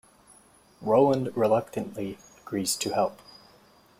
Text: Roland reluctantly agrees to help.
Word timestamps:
Roland 0.81 1.29
reluctantly 1.37 2.17
agrees 2.41 2.75
to 2.75 2.89
help. 2.91 3.19